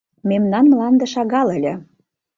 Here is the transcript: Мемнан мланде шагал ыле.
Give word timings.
Мемнан 0.29 0.65
мланде 0.71 1.05
шагал 1.13 1.47
ыле. 1.57 1.73